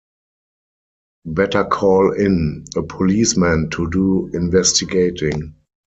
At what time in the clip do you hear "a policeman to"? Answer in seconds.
2.75-3.87